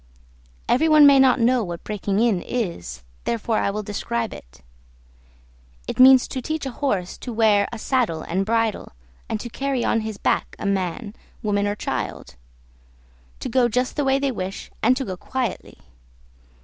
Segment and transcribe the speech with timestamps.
[0.67, 4.63] Every one may not know what breaking in is, therefore I will describe it.
[5.87, 8.93] It means to teach a horse to wear a saddle and bridle,
[9.29, 12.35] and to carry on his back a man, woman or child;
[13.41, 15.77] to go just the way they wish, and to go quietly.